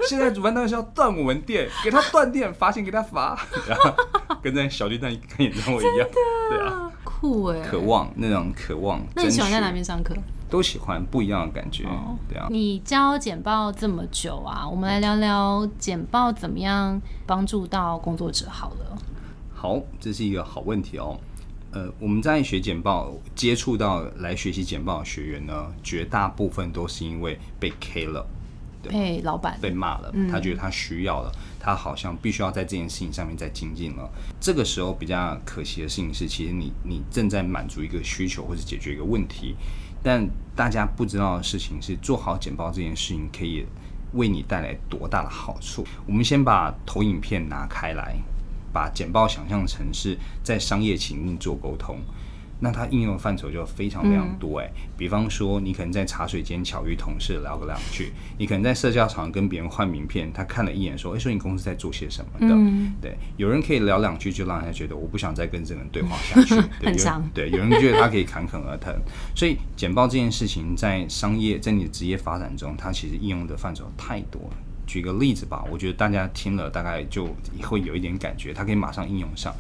[0.07, 3.37] 现在主办当然是要断我们电，给他断电，罚钱给他罚，
[4.41, 6.09] 跟在小绿蛋看演唱会一样，
[6.49, 6.88] 对啊，
[7.21, 9.01] 酷哎，渴望那种渴望。
[9.15, 10.15] 那你喜欢在哪边上课？
[10.49, 11.85] 都喜欢不一样的感觉，
[12.29, 12.47] 对啊。
[12.49, 18.99] 你教简报这么久啊，我们来聊聊简报怎么样帮助到工作者好了。
[19.53, 21.19] 好，这是一个好问题哦。
[21.73, 28.27] 呃，我们在学简报，接触到来学习简报的学员呢，绝大部分都是因为被 K 了，
[28.83, 34.09] 被老板被骂了，他觉得他需要了，他好像必须要在这件事情上面再精进了。
[34.41, 39.57] 这个时候比较可惜的事情是，其实你你正在满足一个需求或者解决一个问题。
[40.03, 43.67] 但大家不知道的事情是，做好简报这件事情可以
[44.13, 45.85] 为你带来多大的好处。
[46.07, 48.17] 我们先把投影片拿开来，
[48.73, 51.99] 把简报想象成是在商业情境做沟通。
[52.61, 62.55] 那它应用的范畴就非常非常多哎，比方说你可能在茶水间巧遇同事聊个两句，你可能在社交场跟别人换名片，他看了一眼说，哎，说你公司在做些什么的，
[63.01, 69.01] 对，有人可以聊两句就让人家觉得我不想再跟这个人对话下去， 很长，对，有人觉得他可以侃侃而谈，
[69.37, 74.57] 所以简报这件事情在商业在你的职业发展中，它其实应用的范畴太多了。
[74.87, 77.29] 举个例子吧，我觉得大家听了大概就
[77.63, 79.55] 会有一点感觉，它可以马上应用上。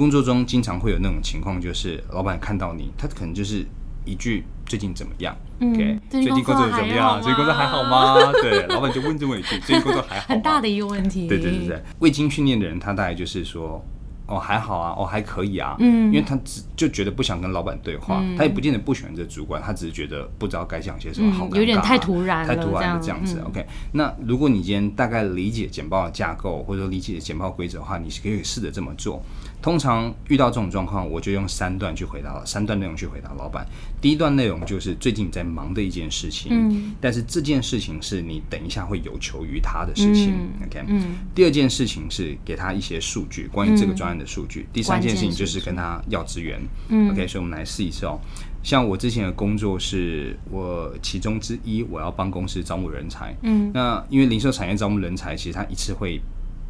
[0.00, 3.66] 工作中经常会有那种情况，就是老板看到你，他可能就是
[4.06, 7.20] 一句“最近怎么样？”，OK，最近工作怎么样？
[7.20, 8.16] 最近工作还好吗？
[8.40, 11.28] 对，老板就问这么一句：“最近工作还好？”很大的一个问题。
[11.28, 13.84] 对对对对，未经训练的人，他大概就是说。
[14.32, 23.40] 哦，还好啊，哦，还可以啊，嗯，因为他只就觉得不想跟老板对话，他也不见得不喜欢这主管，他只是觉得不知道该讲些什么，好有点太突然，太突然了这样子。
[23.44, 29.20] OK，那如果你今天大概理解简报的架构，或者说理解简报规则的话，你是可以试着这么做。
[29.62, 33.66] 通常遇到这种状况，我就用三段去回答，三段内容去回答老板。
[34.00, 40.34] 第一段内容就是最近在忙的一件事情，嗯，但是这件事情是你等一下会有求于他的事情
[40.66, 41.18] ，OK，嗯。
[41.34, 44.66] 第二件事情是给他一些数据，关于这个专案的数据。
[44.72, 48.18] 第三件事情就是跟他要资源，嗯，OK，所以我们来试一次哦。
[48.62, 56.18] 像我之前的工作是我其中之一，我要帮公司招募人才，嗯，那因为零售产业招募人才，其实它一次会。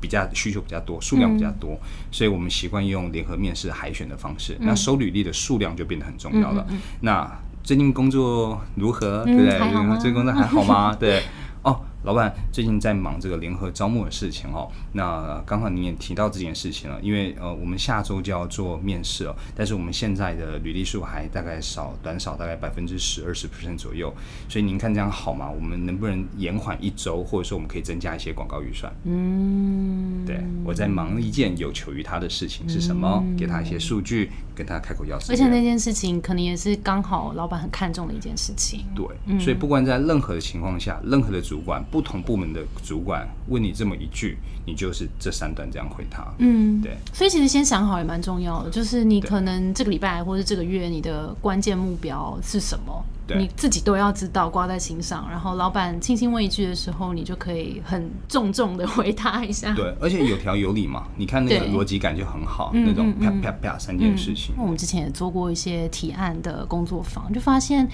[0.00, 1.78] 比较需求比较多，数量比较多，
[2.10, 4.56] 所以我们习惯用联合面试海选的方式。
[4.60, 6.66] 那收履历的数量就变得很重要了。
[7.00, 7.30] 那
[7.62, 9.24] 最近工作如何？
[9.24, 9.58] 对不对？
[9.98, 10.94] 最近工作还好吗？
[10.98, 11.22] 对。
[11.62, 14.66] 哦，老板最近在忙这个联合招募的事情哦。
[14.92, 24.10] 那刚好你也提到这件事情了，因为呃，我们下周就要做面试了，但是我们现在的履历数还大概少，短少大概百分之十二十 percent 左右。
[24.48, 25.50] 所以您看这样好吗？
[25.50, 28.90] 我们能不能延缓一周，或者说我们可以增加一些广告预算？
[29.04, 33.22] 嗯，对，我在忙一件有求于他的事情是什么？
[33.36, 35.18] 给他一些数据，跟他开口要。
[35.28, 38.86] 而且那件事情可能也是刚好老板很看重的一件事情。
[38.96, 39.06] 对，
[39.38, 41.38] 所以不管在任何的情况下，任何的。
[41.50, 46.24] 主管不同部门的主管问你这么一句，你就是这三段这样回他。
[46.38, 46.96] 嗯，对。
[47.12, 53.04] 所以其实先想好也蛮重要的，就是你可能这个礼拜或者这个月你的关键目标是什么，
[53.36, 55.26] 你自己都要知道，挂在心上。
[55.28, 59.74] 然后老板轻轻问一句的时候，你就可以很重重的回答一下。
[59.74, 64.54] 对，而且有条有理嘛， 你看那个逻辑感就很好，那种啪啪啪三件事情。
[64.56, 67.88] 我们之前也做过一些提案的工作坊，就发现。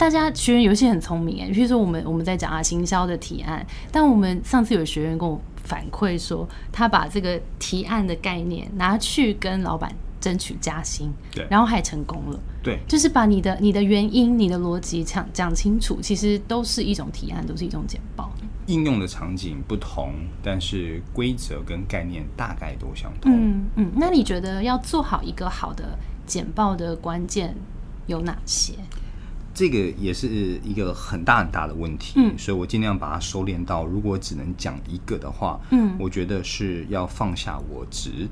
[0.00, 18.32] 大家学员有些很聪明哎，比如说我们我们在讲啊行销的提案，但我们上次有学员跟我反馈说，他把这个提案的概念拿去跟老板争取加薪，对，然后还成功了，对，就是把你的你的原因、你的逻辑讲讲清楚，其实都是一种提案，都是一种简报。
[18.68, 23.30] 应用的场景不同，但是规则跟概念大概都相同。
[23.36, 27.54] 嗯嗯，那你觉得要做好一个好的简报的关键
[28.06, 28.72] 有哪些？
[29.60, 38.26] 这个也是一个很大很大的问题，嗯，所以我尽量把它收敛到，如果只能讲一个的话，嗯，我觉得是要放下我执，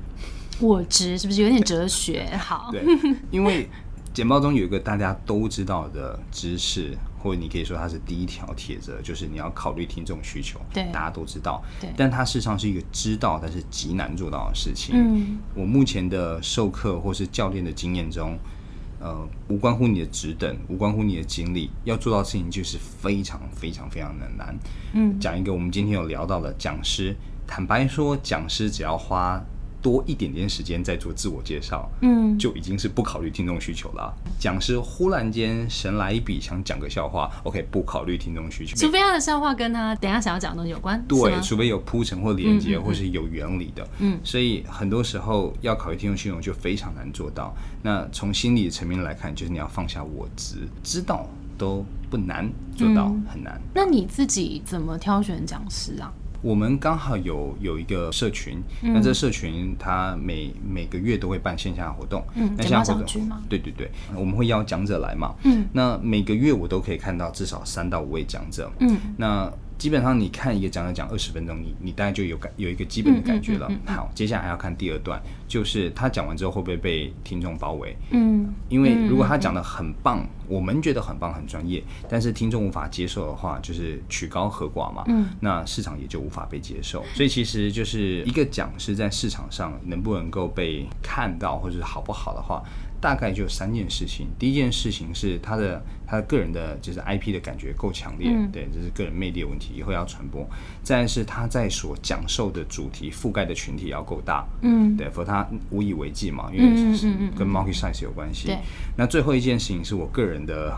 [0.59, 2.35] 我执是不是有点哲学？
[2.35, 2.83] 好，对，
[3.29, 3.69] 因为
[4.11, 14.95] 简报中有一个大家都知道的知识，或者你可以说它是第一条铁则，就是你要考虑听众需求，对，大家都知道，对，但它事实上是一个知道但是极难做到的事情。
[14.95, 18.35] 嗯，我目前的授课或是教练的经验中。
[18.99, 24.53] 呃，无关乎你的职等，无关乎你的经历，要做到事情就是非常非常非常的难。
[24.93, 27.15] 嗯，讲一个我们今天有聊到的讲师，
[27.47, 29.41] 坦白说，讲师只要花
[29.81, 34.13] 多一点点时间在做自我介绍，嗯，就已经是不考虑听众需求了。
[34.39, 38.75] 讲师忽然间神来一笔，想讲个笑话，OK，不考虑听众需求。
[38.75, 43.87] 除非他的笑话跟他等下想要讲的东西有关，是对，除非有铺陈或连接，嗯嗯嗯或是有原理的。
[43.99, 47.55] 嗯所以很多时候要考虑听众需求就非常难做到。
[47.81, 51.25] 那从心理层面来看，就是你要放下我执，知道
[51.57, 53.61] 都不难，做到嗯很难。
[53.73, 56.11] 那你自己怎么挑选讲师啊？
[56.41, 58.93] 我们刚好有有一个社群，嗯。
[58.93, 65.65] 那这社群它每每个月都会办线下活动，嗯那线下活动，对对对，我们会邀讲者来嘛，嗯。
[65.73, 68.97] 那每个月我都可以看到至少三到五位讲者，嗯。
[69.17, 73.65] 那基本上你看一个讲者讲二十分钟，你你大概就有感有一个基本的感觉了。
[73.69, 77.95] 嗯嗯嗯嗯好，接下来还要看第二段，就是他讲完之后会不会被听众包围？
[78.11, 85.05] 嗯，因为如果他讲的很棒，我们觉得很棒很专业，但是听众无法接受的话，就是曲高和寡嘛。
[85.07, 87.01] 嗯，那市场也就无法被接受。
[87.15, 92.61] 所以其实就是一个讲师在市场上能不能够被看到，或者是好不好的话，
[93.01, 94.27] 大概就三件事情。
[94.37, 100.47] 第一件事情是他的他的个人的就是 IP 的感觉够强烈，嗯对，这是个人魅力的问题，以后要传播。
[100.83, 107.07] 再是他在所讲授的主题覆盖的群体要够大，嗯对，否则他无以为继嘛，因嗯为是
[107.37, 108.47] 跟 market size 有关系。
[108.47, 108.57] 对
[108.97, 110.75] 那最后一件事情是我个人的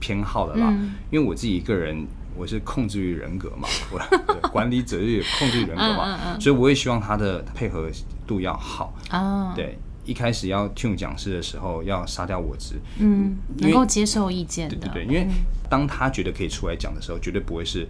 [0.00, 2.06] 偏好的啦，嗯因为我自己一个人
[2.36, 7.90] 我是控制欲人格嘛， 我管理者欲控制欲人格嘛，所以我也希望他的配合
[8.26, 8.94] 度要好。
[9.10, 15.26] 啊，，对，一开始要 tune 讲师的时候要杀掉我执，嗯，能够接受意见的，对对对，因为
[15.68, 17.86] 当他觉得可以出来讲的时候，绝对不会是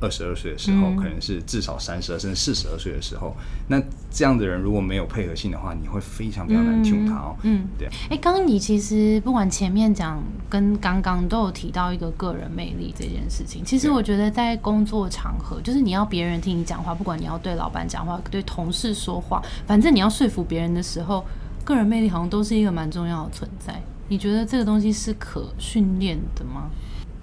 [0.00, 3.34] 二十二岁的时候，嗯可能是至少三十二甚至四十二岁的时候。
[3.68, 7.36] 那这样的人如果没有配合性的话，你会非常非常难 tune 他哦。
[7.42, 7.88] 嗯，对。
[8.10, 13.64] 哎，刚刚你其实不管前面讲跟刚刚都有提到一个个人魅力这件事情。
[13.64, 21.24] 其实我觉得在工作场合，就是你要别人听你讲话，不管你要对老板讲话、对同事说话，反正你要说服别人的时候，
[21.64, 23.82] 个人魅力好像都是一个蛮重要的存在。
[24.08, 26.70] 你觉得这个东西是可训练的吗？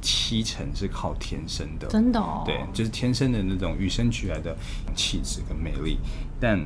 [0.02, 4.58] 七成是靠天生的，真的哦，对，就是天生的那种与生俱来的
[4.96, 6.00] 气质跟魅力，
[6.40, 6.60] 但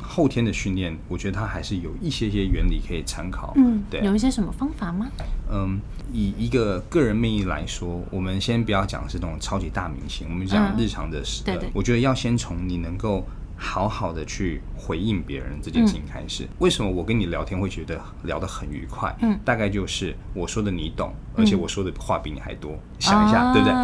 [0.00, 3.52] 后天的训练，我觉得它还是有一些些原理可以参考。
[3.56, 5.06] 嗯，对，有一些什么方法吗？
[5.52, 5.78] 嗯，
[6.10, 11.44] 以一个个人魅力来说，我们先不要讲是那种超级大明星，我们讲嗯日常的事。
[11.44, 13.26] 对对我觉得要先从你能够
[13.62, 16.48] 好好的去回应别人这件事情开始。
[16.60, 19.14] 为什么我跟你聊天会觉得聊得很愉快？
[19.20, 22.78] 嗯大概就是我说的你懂，而且我说的话比你还多。
[22.98, 23.74] 想一下，啊对不对？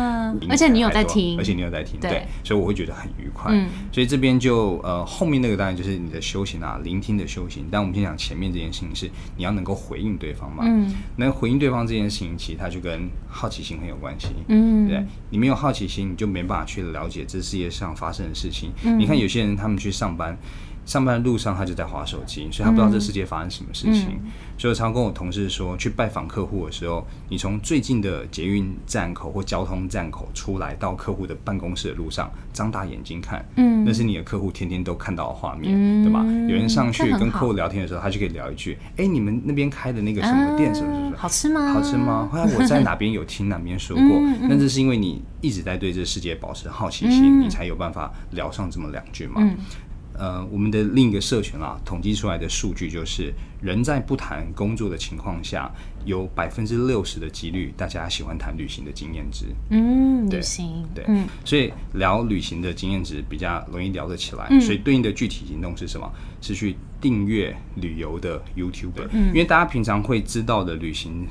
[0.51, 3.51] 而且你有在听而且你有在听，对对，所以我会觉得很愉快。
[3.53, 7.67] 嗯所以这边就呃后面那个当然就是你的修行啊，聆听的修行。
[7.71, 10.65] 但我们先讲前面这件事情是你要能够回应对方嘛。
[10.67, 14.29] 嗯能回应对方这件事情，其实它就跟好奇心很有关系。
[14.49, 18.71] 嗯，对，你没有好奇心，你就没办法去了解这世界上发生的事情。
[18.85, 20.37] 嗯你看有些人他们去上班，
[20.87, 24.19] 上班的路上他就在划手机，所以他不知道这世界发生什么事情。
[24.25, 36.25] 嗯所以我常跟我同事说，去拜访客户的时候，你从最近的捷运站口或交通站口出来到客户的办公室的路上，张大眼睛看，嗯那是你的客户天天都看到的画面，嗯对吧？
[36.49, 41.73] 有人上去跟客户聊天的时候，他就可以聊一句：“哎，你们那边开的那个什么店，什么什么。”啊好吃吗？
[41.75, 42.27] 好吃吗？
[42.33, 49.43] 后来我在哪边有听哪边说过那这是因为你一直在对这个世界保持好奇心，嗯你才有办法聊上这么两句嘛。
[50.19, 55.71] 嗯呃，我们的另一个社群啊，统计出来的数据就是，人在不谈工作的情况下，
[56.05, 59.47] 有百分之六十的几率，大家喜欢谈旅行的经验值。
[59.71, 64.47] 嗯，对旅行，对，嗯所以聊旅行的经验值比较容易聊得起来。
[64.51, 66.11] 嗯所以对应的具体行动是什么？
[66.41, 71.27] 是去订阅旅游的 YouTuber，、嗯因为大家平常会知道的旅行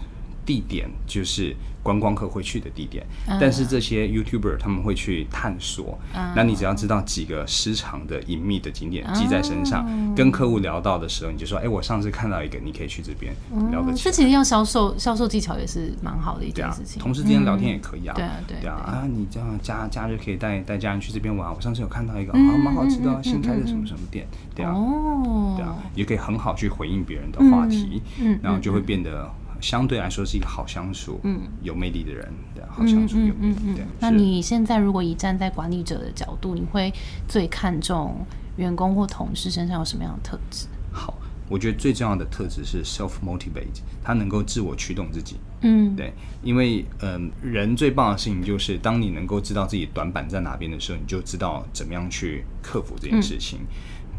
[0.45, 5.97] 地点就是观光客会去的地点，嗯但是这些 YouTuber 他们会去探索。
[6.15, 13.33] 嗯那你只要知道几个时常的隐秘的景点记在身上，哦跟客户聊到的时候，你就说：“哎、我上次看到一个，你可以去这边
[13.71, 14.11] 聊得嗯，起来。
[14.11, 17.01] 这其实要销售销售技巧也是蛮好的一件事，情。
[17.01, 18.15] 同事之间聊天也可以啊。
[18.15, 19.03] 对啊啊！
[19.07, 21.53] 你这样家假日可以带带家人去这边玩。
[21.53, 29.29] 我上次有看到一个啊，嗯蛮好吃的新开的嗯什么什么店，对啊，哦，对啊，也可以很好去回应别人的话题，嗯嗯然后就会变得
[29.61, 33.85] 相对来说是一个好相处、嗯有魅力的人，对啊，好相处有魅力，对。
[33.99, 36.93] 那你现在如果以站在管理者的角度，你会
[37.27, 38.25] 最看重
[38.57, 40.67] 员工或同事身上有什么样的特质？
[40.91, 41.13] 好？
[41.47, 45.35] 我觉得最重要的特质是 self motivate，他能够自我驱动自己。
[45.61, 53.59] 嗯，对，因为嗯、人最棒的事情就是，当你能够知道自己短板在哪边的时候，你就知道怎么样去克服这件事情。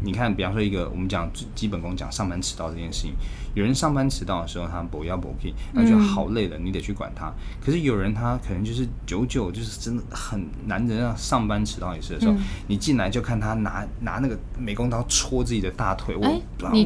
[0.01, 3.13] 你看，比方说一个我们讲基本功，讲上班迟到这件事情，
[3.57, 7.33] 有人上班迟到的时候，他不要不 OK，那就好累了，你得去管他。
[7.59, 12.35] 可是有人他可能就是久久就是真的很难人啊，上班迟到一次的时候，
[12.67, 16.39] 你进来就看他拿拿那个美工刀戳自己的大腿，我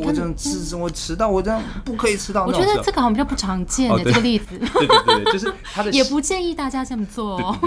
[0.06, 2.46] 我这样迟我迟到，我这样不可以迟到。
[2.46, 7.58] 我觉得这个好像比较不常见的哦这个例子， 对对对对，就是他的 也不建议大家这么做哦。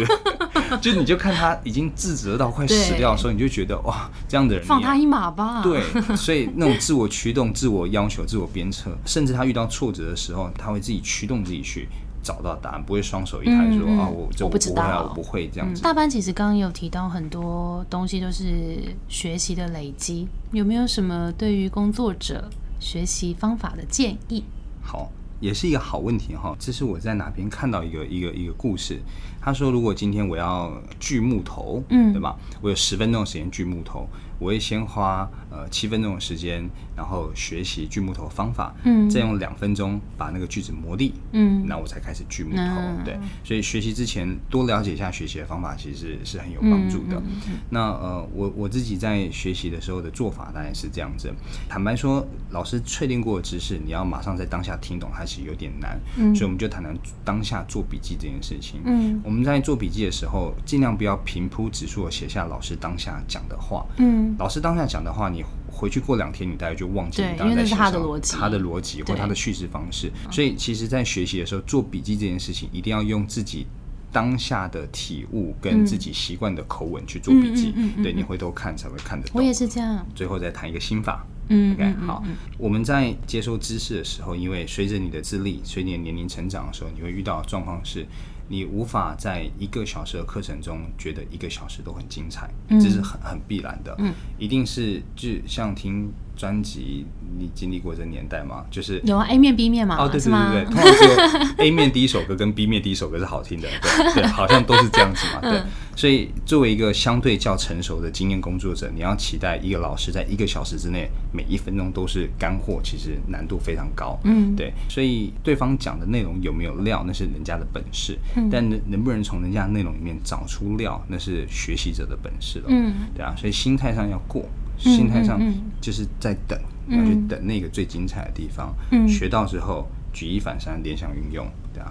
[0.82, 5.62] 就你就看他已经自责到快死掉的时候，你就觉得哇，这样的人放他一马吧。
[5.62, 5.82] 对，
[6.16, 11.88] 所以那种自我驱动、自我要求、自我鞭策，甚至他遇到挫折的时候，他会自己驱动自己去
[12.22, 15.82] 找到答案，不会双手一摊说、啊，我这我不知道我不会这样子。
[15.82, 22.48] 大班其实刚刚有提到很多东西都是学习的累积，有没有什么对于工作者
[22.80, 24.42] 学习方法的建议？
[24.82, 25.10] 好，
[25.40, 26.56] 也是一个好问题哈。
[26.58, 29.00] 这是我在哪边看到一个一个一个故事。
[29.44, 32.34] 他说，如果今天我要锯木头，嗯对吧？
[32.62, 36.66] 我有十分钟的时间锯木头，我会先花呃七分钟的时间，
[36.96, 42.62] 然后学习锯木头方法，嗯再用两分钟把那个锯子磨利，嗯那我才开始锯木头。
[42.62, 47.16] 嗯对，所以学习之前多了解一下学习的方法，其实是是很有帮助的。
[47.18, 51.30] 嗯那呃，我我自己在学习的时候的做法当然是这样子。
[51.68, 56.00] 坦白说，老师确定过的知识，你要马上在当下听懂，还是有点难。
[56.16, 58.80] 嗯所以我们就谈谈当下做笔记这件事情。
[58.84, 63.84] 嗯我们在做笔记的时候，尽量不要平铺直述的写下老师当下讲的话。
[63.98, 70.10] 嗯老师当下讲的话，你回去过两天，你大概就忘记对你当时因为那是在写他的逻辑他的逻辑或他的叙事方式。
[70.30, 73.66] 所以，其实，在学习的时候做笔记这件事情，一定要用自己
[74.12, 77.72] 当下的体悟跟自己习惯的口吻去做笔记。
[77.74, 79.32] 嗯对你回头看才会看得懂。
[79.36, 80.06] 我也是这样。
[80.14, 81.26] 最后再谈一个心法。
[81.48, 82.24] 嗯 OK，好，
[82.56, 88.06] 我们在接收知识的时候，因为随着你的智力、随着你的年龄成长的时候，你会遇到的状况是，
[88.48, 93.94] 你无法在一个小时的课程中觉得一个小时都很精彩，嗯这是很很必然的。
[93.98, 97.06] 嗯，一定是就像听专辑，
[97.38, 98.64] 你经历过这年代吗？
[98.70, 100.20] 就是有啊，A 面 B 面嘛，哦，对？
[100.20, 103.68] 对对对，通常只有 A 面第一首歌跟 B 面第一首歌是好听的，
[104.14, 105.58] 对对， 好像都是这样子嘛，对。
[105.58, 105.64] 嗯
[105.96, 114.18] 所以作为一个相对较成熟的经验工作者，你要期待一个老师在一个小时之内每一分钟都是干货，其实难度非常高。
[114.24, 122.64] 嗯对，所以对方讲的内容有没有料，那是人家的本事，嗯但能能不能从人家的内容里面找出料，那是学习者的本事了。
[122.70, 125.40] 嗯对啊，所以心态上要过，嗯心态上
[125.80, 126.58] 就是在等，
[126.88, 131.46] 嗯要去等那个最精彩的地方，嗯学到之后举一反三，联想运用。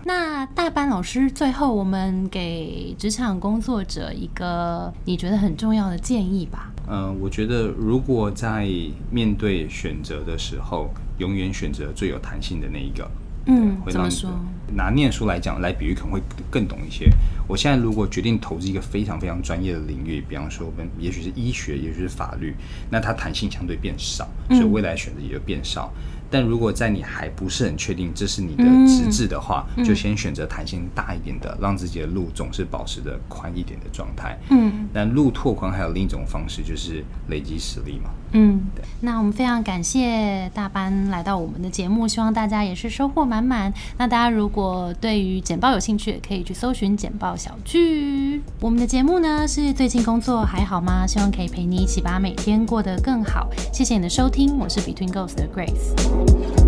[0.06, 6.72] 那大班老师，最后我们给职场工作者一个你觉得很重要的建议吧。
[6.88, 8.66] 嗯、我觉得如果在
[9.12, 13.10] 面对选择的时候，永远选择最有弹性的那一个。
[13.46, 14.40] 嗯，会让你怎么说？
[14.76, 17.08] 拿念书来讲，来比喻可能会更懂一些。
[17.48, 22.56] 我现在如果决定投资一个非常非常专业的领域，比方说我们也许是医学，也许是法律，
[22.90, 25.92] 那它弹性相对变少，嗯所以未来选择也就变少。
[26.32, 34.40] 但如果在你还不是很确定这是你的资质的话，就先选择弹性大一点的，让自己的路总是保持着宽一点的状态。
[34.50, 38.10] 嗯但路拓宽还有另一种方式，就是累积实力嘛。
[38.34, 38.62] 嗯，
[39.02, 43.72] 那我们非常感谢大班来到我们的节目，希望大家也是收获满满。
[43.98, 48.42] 那大家如果对于简报有兴趣，也可以去搜寻简报小剧。
[48.60, 51.06] 我们的节目呢是最近工作还好吗？
[51.06, 53.48] 希望可以陪你一起把每天过得更好。
[53.72, 56.63] 谢谢你的收听，我是 Between Ghosts 的 Grace。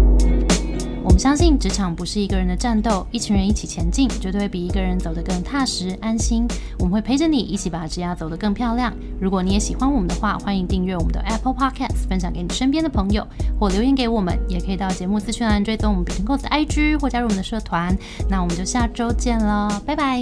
[1.06, 6.48] 我们相信职场不是一个人的战斗，一群人一起前进，绝对会比一个人走得更踏实安心。
[6.80, 8.92] 我们会陪着你一起把职涯走得更漂亮。
[9.22, 13.26] 如果你也喜欢我们的话，欢迎订阅我们的 Apple Podcast，分享给你身边的朋友，
[13.60, 17.96] 或留言给我们，也可以到节目资讯栏追踪我们 Between Codes 的 IG 或加入我们的社团。
[18.28, 20.20] 那我们就下周见了，拜拜。